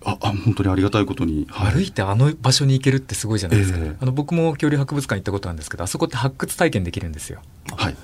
[0.05, 1.73] ああ本当にありがたいことに、はい。
[1.73, 3.97] 歩いてあの場所に行けるってすごいじゃないですか、ええ。
[4.01, 7.41] あの僕も恐竜博物館行ったことあるんですけどあそこって発掘体験できるんですよ。
[7.77, 7.97] はい。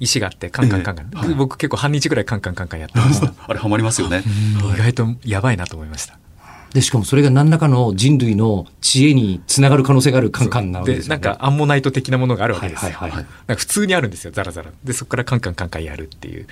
[0.00, 1.16] 石があってカンカンカンカン、ええ。
[1.16, 1.34] はい。
[1.34, 4.24] 僕結構半日ぐらいカンカンカンカンやってました あれハマりますよね。
[4.74, 6.18] 意外とやばいなと思いました。
[6.72, 11.08] で、しかもそれが何らかの人類の知恵につながる可能性があるカンカンなわけでよね。
[11.08, 14.70] なんかアンモナイト的なものがあるわけですよ、はいはいはいなんか普通にあるんですよザラザラ。
[14.82, 16.46] でそこからカンカンカンカンやるっていう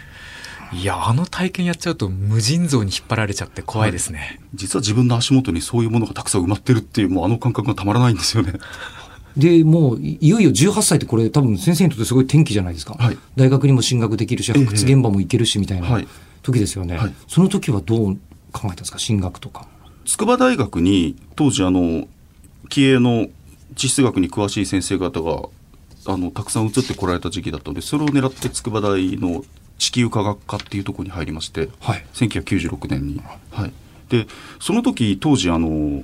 [0.80, 8.52] いやあの体験やっちゃうと無尽蔵に引っ張られちゃって怖いですね、実は自分の足元にそういうものがたくさん埋まってるっていうもうあの感覚がたまらないんですよね。
[9.36, 12.94] で、もう、いいよいよ18歳ってこれ多分先生にとってすごい転機じゃないですか。
[12.94, 13.18] はい。
[13.36, 16.08] 大学にも進学できるし、発掘現場も行けるしみたいなはい。
[16.42, 16.96] 時ですよね。
[16.96, 17.14] はい。
[17.28, 18.18] その時はどう
[18.50, 18.98] 考えたんですか？
[18.98, 19.66] 進学とか。
[20.06, 22.08] 筑波大学に当時あの
[22.70, 23.26] 気鋭の
[23.74, 25.42] 地質学に詳しい先生方が
[26.06, 29.44] あのたくさん移ってこられた時期だったのでそれを狙って筑波大の
[29.78, 32.04] 地球科学科っていうところに入りまして、はい。
[32.14, 33.72] 1996年に、はい、
[34.08, 34.26] で
[34.60, 36.02] その時当時あの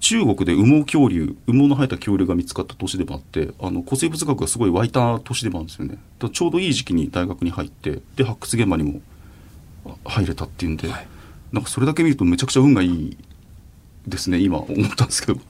[0.00, 5.98] 中国で羽毛恐竜羽毛の生えた恐竜が見つかった年でもあってあの古生物学がすごい湧いた年でもあるんですよね。
[6.32, 9.00] ちょうどいい時期に大学に入ってで発掘現場にも
[9.84, 10.88] あ入れたっていうんで、
[11.52, 13.16] なんかそれだけ見るとめちゃくちゃ運がいい
[14.06, 15.40] ですね今思ったんですけど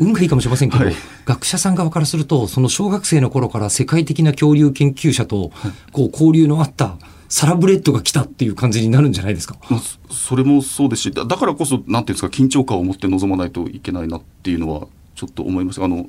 [0.00, 0.94] 運がいいかもしれませんけど、はい。
[1.26, 5.50] 学者さん側からすると、その小学生の頃から世界的な恐竜研究者と、
[5.92, 6.96] こう交流のあった
[7.28, 9.56] サラブレッドが来たっていう感じになるんじゃないですか？
[9.68, 16.06] まあ、そそれもそうですしだだからこそなんていうんですか緊張感を持って臨まないといけないなっていうのはちょっと思いますあの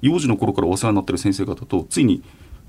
[0.00, 2.22] 幼児の頃からお世話になってる先生方とついに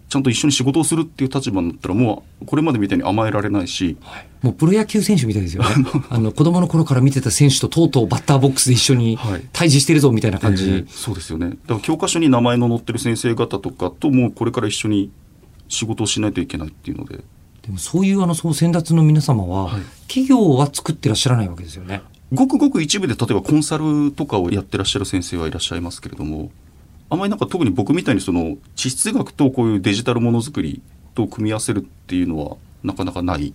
[0.07, 3.97] ちゃんと一緒に仕事をするっていう立場になったらもうこれまでみたいに甘えられないし、
[4.41, 5.69] もうプロ野球選手みたいですよね。
[6.09, 9.41] あの子供の頃から見てた選手ととうとうバッターボックスで一緒にはい。
[9.51, 10.69] 対峙してるぞみたいな感じ。
[10.69, 11.49] えーそうですよね。
[11.49, 15.11] だから教科書に名前の載ってる先生方とかともうこれから一緒に
[15.67, 17.23] 仕事をしないといけないっていうので。
[17.63, 19.81] でもそういうあの、そう先達の皆様は、はい。
[20.07, 22.03] 企業は作ってらっしゃらないわけですよね。
[22.33, 26.51] ごくごく一部で例えばコンサルとかをやってらっしゃる先生はいらっしゃいますけれども
[27.09, 30.81] あまりなんか特に僕みたいにその地質学とこういうデジタルものづくり
[31.13, 33.53] と組み合わせるっていうのはなかなかない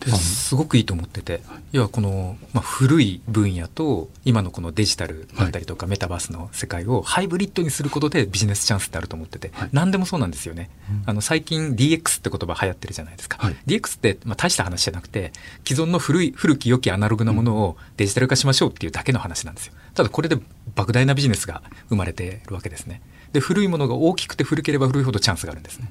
[0.00, 1.40] ですごくいいと思ってて、
[1.72, 9.68] 要はこの、まあ、古い分野と今のこのデジタルだったりとかメタバースの世界をハイブリッドにすることでビジネスチャンスってあると思ってて、はい。
[9.72, 10.70] 何でもそうなんですよね、
[11.06, 13.56] あの最近 DX って言葉流行ってるじゃないですか、はい。
[13.66, 15.32] DX って、まあ、大した話じゃなくて
[15.66, 19.74] 既存の古い古き良きアナログなものをデジタル化しましょうっていうだけの話なんですよ。
[19.94, 20.36] ただこれで
[20.74, 23.00] 莫大なビジネスが生まれてるわけですね。
[23.32, 25.90] で古いものが大きくて古ければ古いほどチャンスがあるんですね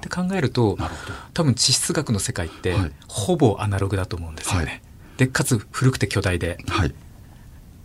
[0.00, 0.76] って考えると
[1.34, 2.92] 多分地質学の世界って、はい。
[3.06, 4.82] ほぼアナログだと思うんですよね、はい。
[5.18, 6.58] でかつ古くて巨大で。
[6.68, 6.94] はい。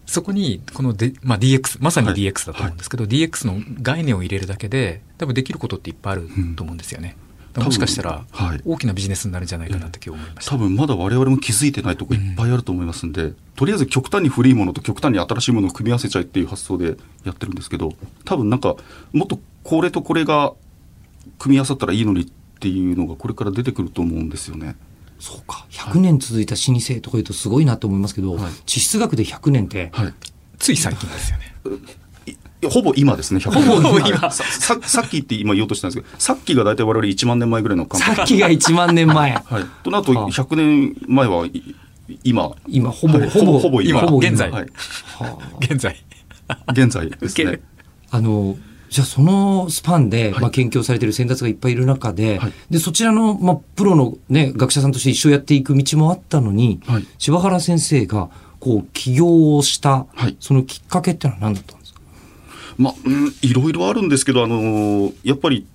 [0.08, 2.15] そこにこので、まあ、DX まさにはい。
[2.15, 7.17] DX だと思うんですけど、DX の概念を入れるだけで多分できることっていっぱいあると思うんですよね、
[7.54, 8.23] だからもしかしたら
[8.65, 17.93] 大きなビジネスになるんじゃないかなって今日思いました、多分まだ我々も気づいてないとこいっぱいあると思いますんで、とりあえず極端に古いものと極端に新しいものを組み合わせちゃいっていう発想でやってるんですけど
[18.25, 18.75] 多分なんか
[19.12, 20.54] もっとこれとこれが
[21.39, 22.26] 組み合わさったらいいのにっ
[22.60, 24.76] ていうのがこれから出てくると思うんですよね。
[25.19, 25.65] そうか。
[25.71, 28.52] 100年続いた老舗とか言うとすごいなと思いますけど、はい。
[28.65, 30.13] 地質学で100年って、はい。
[30.60, 31.56] つい最近ですよね。
[32.69, 34.32] ほぼ今ですね、100ほぼ今。
[34.32, 38.15] さささっきって今言おうとしたんですけど、さっきが大体我々1万年前ぐらいの感覚。
[38.15, 39.34] さっきが1万年前。
[39.34, 39.65] はい。
[39.84, 40.28] となると、はあ。
[40.30, 41.76] 100年前はい
[42.24, 43.30] 今、今、ほぼ、はい。
[43.30, 44.04] ほぼ、ほぼ今。
[44.04, 44.52] 現在。
[44.52, 44.67] はい、は
[45.19, 45.38] あ。
[45.60, 45.95] 現在。
[46.71, 47.62] 現在ですね。
[48.12, 48.58] あの、
[48.89, 52.54] じゃあそのスパンで、まあ、研究をされている先達がいっぱいいる中で、はい。
[52.69, 57.08] で、そちらの、まあ、プロのね、学者さんとして一生やっていく道もあったのに、はい。
[57.17, 60.38] 柴原先生が、こう、起業をした、はい。
[60.39, 62.00] そのきっかけってのは何だったんですか？
[62.78, 65.65] まあ、うん、いろいろあるんですけど、あのーやっぱり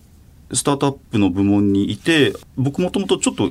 [0.52, 3.50] スタートアップの部門にいて、僕もともとちょっと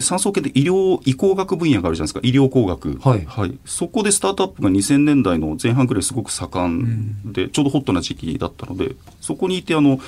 [0.00, 2.98] 産総系で医療移行学分野があるじゃないですか、医療工学。
[3.26, 3.58] はい。
[3.64, 10.00] そこでスタートアップが2000年代の前半ぐらいすごく盛んで、ちょうどホットな時期だったので、そこにいて、あの、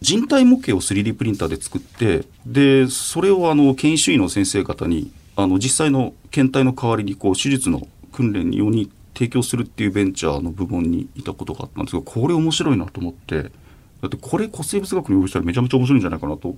[0.00, 16.56] 人体模型を 3D プリンターで作って、で、それをあの、研修医の先生方に、あの、実際の検体の代わりに、こう、手術の訓練用に提供するっていうベンチャーの部門にいたことがあったんですけど、これ面白いなと思って、だってこれ古生物学に応用したらめちゃめちゃ面白いんじゃないかなと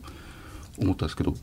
[0.78, 1.34] 思ったんですけど、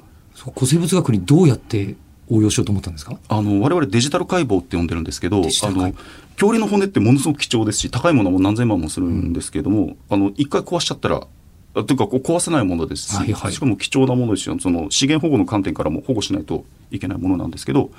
[0.56, 1.96] 古生物学にどうやって
[2.30, 3.18] 応用しようと思ったんですか？
[3.28, 5.94] あの我々デジタル解剖って呼んでるんですけど、あの
[6.36, 11.28] 恐竜の骨ってものすごく貴重ですし、高いものも何千万もするんですけれども、あの一回壊しちゃったら、あ
[11.74, 13.52] というかこう壊せないものですし、はいはい。
[13.52, 17.90] しかも貴重なものですし、その資源保護の観点からも保護しないといけないものなんですけど、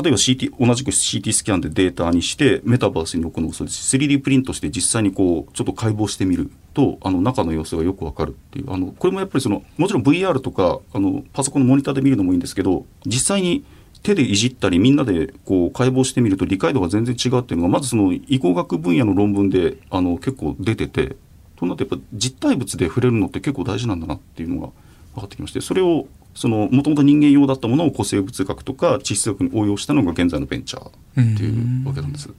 [0.00, 3.84] 例えば CT、同じく CT スキャンでデータにして、メタバースに置くのもそうです。
[3.88, 13.64] し、3D プリントして実際にこう、ちょっと解剖してみると、あの中の様子がよくわかるっていう、あの、これもやっぱりその、もちろん VR とか、あの、パソコンのモニターで見るのもいいんですけど、実際に
[14.02, 21.16] 手でいじったりみんなでこう解剖してみると理解度が全然違うっていうのがまずその移工学分野の論文であの結構出てて
[21.58, 24.68] となるとやっぱ実体物で触れるのって結構大事なんだなっていうのが
[25.14, 30.92] 分かってきましてそれをそのもともと人間用だったものを古生物学とか地質学に応用したのが現在のベンチャーっ
[31.36, 32.30] ていうわけなんです。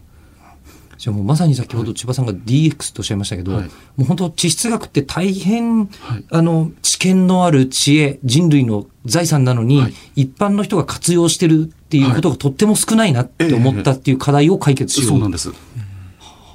[0.98, 3.64] じゃあもうまさに先ほど千葉さんが DX とおっしゃいましたけど、はい。
[3.64, 6.26] もう本当地質学って大変、はい。
[6.30, 9.94] あの知見のある知恵人類の財産なのに、はい。
[10.18, 15.10] 一般の人が活用してるっていうことがとっても少ないなって思ったっていう課題を解決しよう。
[15.12, 15.54] そうなんです。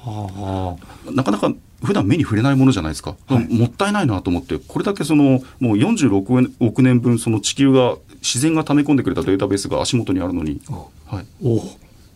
[0.05, 0.77] は
[1.11, 1.51] なかなか
[1.83, 5.23] 普段目に触れないものじゃないですか、もったいないなと思って、これだけその
[5.59, 10.61] もう46億年分、その地球が自然が溜め込んでくれたデータベースが足元にあるのに、
[11.05, 11.59] はい、っ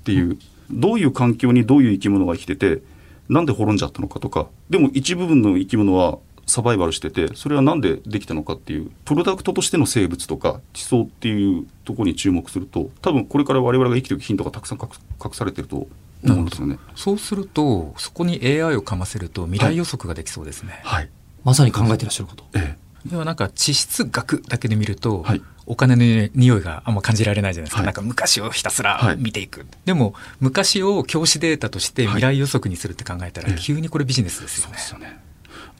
[0.03, 0.37] ていう、
[0.71, 2.81] どういう環境にどういう生き物が生きてて、
[3.27, 6.17] なんで滅んじゃったのかとか、でも一部分の生き物は
[6.47, 14.89] サバイバルしてて、それはなんでできたのかっていう、プロダクトとしての生物とか地層っていうところに注目すると、多分これから我々が生きていくヒントがたくさん隠
[15.23, 15.87] 隠されてると
[16.23, 16.77] 思うんですよね。
[16.95, 21.09] そうするとそこに AI をかませると未来予測ができそうですね、はい、
[21.43, 22.45] まさに考えてらっしゃること。
[22.53, 23.09] ええ。
[23.09, 25.41] でもなんか地質学だけで見ると、はい。
[25.65, 27.85] お金の匂いがあんま感じられないじゃないですか、はい。
[27.85, 29.17] なんか昔をひたすらはい。
[29.17, 34.77] 見ていく、でも昔を教師データとして未来予測にするって考えたら、はい急にこれビジネスですよね。
[34.79, 35.05] そうで。
[35.05, 35.28] すよね。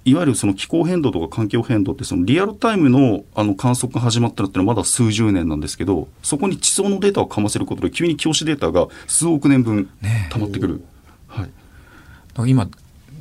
[0.09, 9.89] いわゆるその気候変動とか環境変動ってそのリアルタイムのあの観測が始まったのってのはまだ数十年なんですけどそこに地層のデータをかませることで急に教師データが数億年分
[10.29, 10.83] 溜まってくる。
[11.27, 12.67] はい、今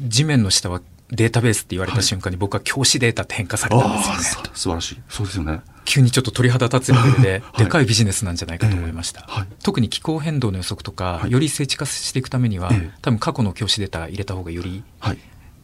[0.07, 4.48] 地面の下はデータベースって言われた瞬間に僕は教師データって変化されたんですよね。
[4.48, 4.98] ああ素晴らしい。
[5.09, 5.61] そうですよね。
[5.85, 9.22] 急にちょっと鳥肌立つレベルで、はいでかいビジネスなんじゃないかと思いました。
[9.22, 15.18] ええはい特に気候変動の予測とか、はいより精緻化していくためには、ええ多分過去の教師データ入れた方がよりはい。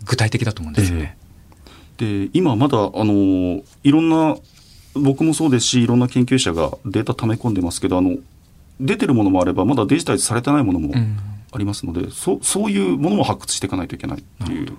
[0.05, 1.17] 具体的だと思うんですよね。
[1.97, 4.37] で今まだあのいろんな
[4.95, 8.17] 僕もそうですしいろんな研究者がデータ溜め込んでますけどあの
[8.81, 11.19] 出てるものもあればまだデジタルされてないものもうん。
[11.55, 14.77] ありますので、そそういうものも発掘していかないといけないっていう。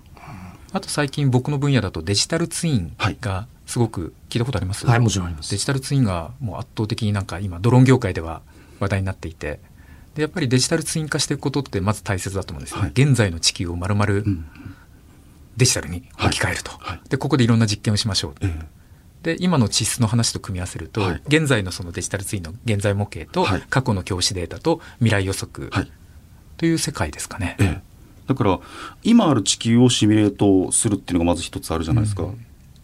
[0.73, 5.51] あと最近僕の分野だとデジタルツインがすごく聞いたことあります、はい、もちろんあります。
[5.51, 8.41] デジタルツインがもう圧倒的になんか今ドローン業界では
[8.81, 9.61] 話題になっていて。
[10.15, 12.91] でやっぱりデジタルツイン化していくことってまず大切だと思うんですよ、はい。
[12.91, 14.45] 現在の地球をまるまるうん
[15.57, 16.89] デジタルに置き換えると、はい。
[16.89, 18.85] はいでここでいろんな実験をしましょうええ
[19.23, 21.21] で今の地質の話と組み合わせると、はい。
[21.27, 23.61] 現在のそのデジタルツインの現在模型と、はい。
[23.69, 25.91] 過去の教師データと未来予測はい。
[26.57, 27.55] という世界ですかね。
[27.59, 27.81] ええ、
[28.27, 28.59] だから
[29.03, 32.27] 今ある地球をシミュレートするっていうのがまず一つあるじゃないですか、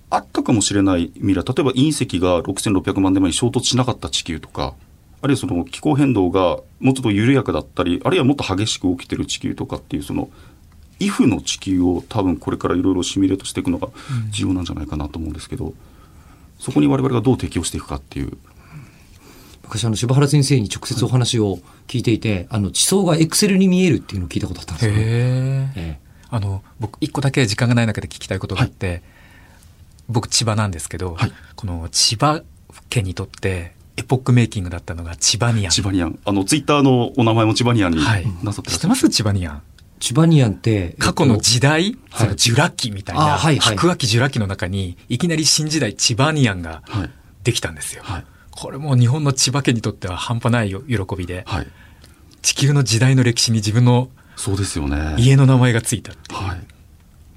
[0.10, 4.74] あったかもしれない未来例えば隕石が6600万年前に衝突しなかった地球とか
[5.22, 10.30] あるいはその気候変動がもうちょっと緩やかだったりあるいはもっと激しく起きてる地球とかっていうその
[11.04, 13.90] 「イフの地球を多分これからいろいろシミュレートしていくのが
[14.30, 15.74] 重要なんじゃないかなと思うんですけど、
[16.60, 18.38] そこに我々がどう適応していくかっていう。
[19.64, 25.00] 昔あの柴原先生に直接お話を聞いていて、あの地層がエクセルに見えるっていうのを聞いたことあったんですよ、ね。
[25.00, 26.00] へええ。
[26.30, 29.02] あの僕一個だけ時間がない中で聞きたいことがあって、
[30.10, 31.32] 僕千葉なんですけど、はい。
[31.56, 32.42] この千葉
[32.90, 35.72] 家にとってエポックメイキングだったのが千葉ニアン。
[35.72, 36.20] チバニアン。
[36.26, 38.26] あのツイッターのお名前もチバニアンにはい。
[38.44, 38.78] なさってらっしゃる。
[38.78, 39.10] 知ってます？
[39.10, 39.62] 千葉ニアン
[40.02, 46.82] チバニアンって、過去の時代、そのジュラ紀みたいな、白亜紀ジュラ紀の中にいきなり新時代千葉ニアンが
[47.44, 48.04] できたんですよ、
[48.50, 51.46] これも日本の千葉家にとっては半端ない喜びで、
[52.42, 56.40] 地球の時代の歴史に自分のそうですよね家の名前がついたっていう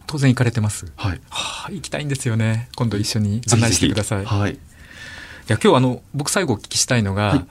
[0.07, 4.59] 当然行かれてますはいはあ、行きたいんですよね今度一緒に案内してくださいぜひぜひはいい
[5.49, 7.45] や今日あの僕最後お聞きしたいのが、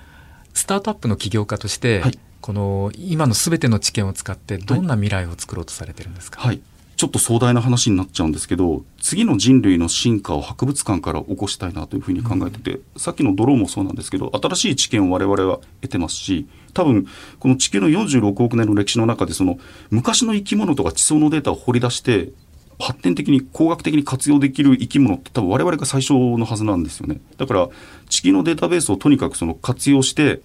[0.55, 6.59] スタートアップの起業家として、はいこの今の全ての知見を使ってどんな未来を作ろうとされてるんですか、はい。
[6.97, 17.07] ちょっと壮大な話になっちゃうんですけど、次の人類の進化を博物館から起こしたいなというふうに考えてて、さっきのドローンもそうなんですけど、新しい知見を我々は得てますし、多分、
[17.39, 19.57] この地球の46億年の歴史の中で、その
[19.89, 22.33] 昔の生き物とか地層のデータを掘り出して、
[22.77, 27.21] 発展的に工学的に活用できる生き物って多分我々が最初のはずなんですよね。
[27.37, 27.69] だから
[28.09, 30.41] 地球のデータベースをとにかくその活用して、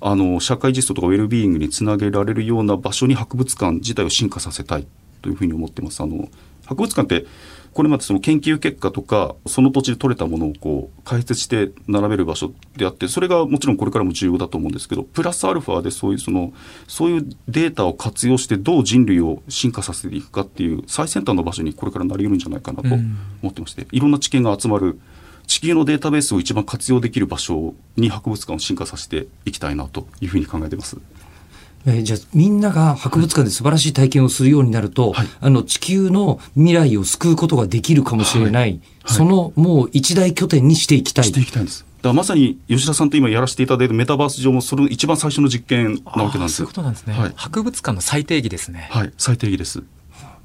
[0.00, 4.86] あの社会実装とかウェルビーイングにつなげられるような場所に博物館自体を進化させたい
[5.22, 6.02] というふうに思ってます。
[6.02, 6.28] あの
[6.66, 7.26] 博物館って
[7.72, 16.52] これまでその研究結果とかその土地で取れたものをこう解説して並べる場所であってそれがもちろんこれからも重要だと思うんですけどプラスアルファでそういうその
[16.88, 22.94] そういうデータを活用してどう人類を進化させていくかっていう最先端の場所にこれからなり得るんじゃないかなと
[23.42, 24.98] 思ってまして、いろんな知見が集まる
[25.48, 30.98] 地球のデータベースを一番活用できる場所に博物館を進化させていきたいなというふうに考えてます。
[31.86, 41.24] えーじゃあみんなが博物館で素晴らしい体験をするようになると、はいあの地球の未来を救うことができるかもしれない、そのもう一大拠点にしていきたい。
[41.24, 41.86] していきたいんです。
[42.02, 46.74] だまさに吉田さんと今やらせていただいたメタバース上もそれの一番最初の実験なわけなんですそういうこ。
[46.74, 49.82] となんですね、はい博物館の最定義ですね、はい、最低義です。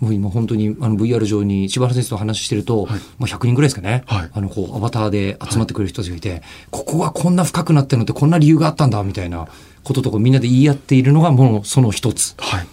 [0.04, 9.48] もう今本当にあの VR 上に柴原先生と話してると、はいまあ100人ぐらいですかね、はいあのこうアバターで集まってくれる人たちがいて、ここがこんな深くなってるのってこんな理由があったんだみたいな
[9.84, 12.36] こととかみんなで言い合っているのがもうその一つ。
[12.38, 12.68] はい。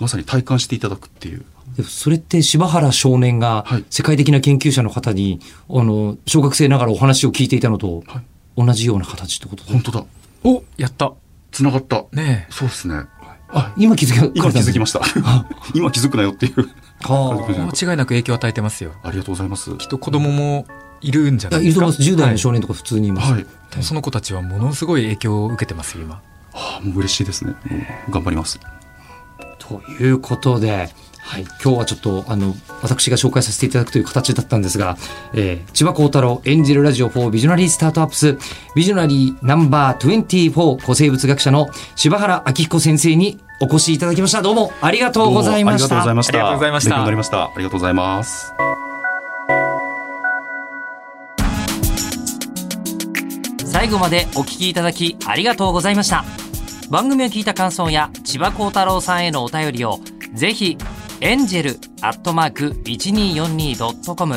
[0.00, 1.44] まさに体感していただくっていう。
[1.76, 5.38] でそれって柴原少年がはい世界的な研究者の方に、
[5.70, 8.22] あの小学生ながらお話を聞いていたのとはい
[8.56, 10.04] 同じような形ってこと本当だ。
[10.42, 11.12] おやった
[11.54, 12.04] 繋がった。
[12.12, 13.04] ねえそうですね。
[13.56, 15.00] あ今気づか今気づきましした。
[15.74, 16.68] 今気づくなよっていう。
[17.06, 19.76] 間違いなく影響を与えてますよありがとうございます。
[19.76, 20.66] きっと子供も
[21.00, 21.52] いるんじゃあ。
[21.52, 22.10] ないいですかると思います。
[22.10, 23.32] 10代の少はい年とか普通にいます。
[23.32, 23.46] はい。
[23.80, 26.14] その子たちはものすごい影響を受けてますよ今
[26.52, 27.54] はあ、もう嬉しいですね。
[28.10, 28.58] 頑張ります。
[29.58, 30.88] ということで、
[31.26, 34.96] はい、今日はちょっとあの私が紹介させていただくという形だったんですが、
[35.32, 38.38] えー千葉幸太郎エンジェルラジオ4ビジョナリースタートアップス
[38.76, 46.94] ビジョナリーナンバー24古生物学者の柴原明彦先生にお越しいただきましたどうもありがとうございましたどうもありがとうございました。
[46.96, 47.44] ありがとうございました。
[47.44, 48.54] ありがとうございます。
[53.74, 56.24] 最後までお聞きいただきありがとうございました
[56.90, 59.98] 番組を聞いた感想や千葉幸太郎さんへのお便りを
[60.32, 60.78] ぜひ
[61.24, 64.34] エンジェルアットマーク 1242.com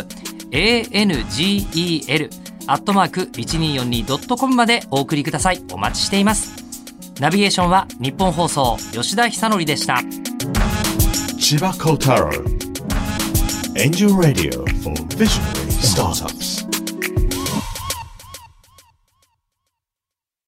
[0.51, 2.29] angel
[2.67, 5.61] アットマーク 1242.com までお送りください。
[5.73, 6.63] お待ちしています。
[7.19, 10.01] ナビゲーションは日本放送吉田久典でした。
[11.37, 12.29] 千葉幸太郎
[13.75, 16.66] Angel Radio for Visionary Startups.